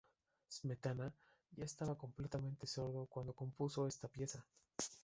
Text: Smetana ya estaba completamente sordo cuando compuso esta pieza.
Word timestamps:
Smetana 0.49 1.11
ya 1.57 1.63
estaba 1.63 1.95
completamente 1.95 2.65
sordo 2.65 3.05
cuando 3.05 3.33
compuso 3.35 3.85
esta 3.85 4.07
pieza. 4.07 4.43